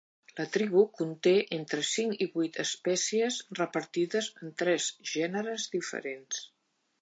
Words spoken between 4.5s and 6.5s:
tres gèneres diferents.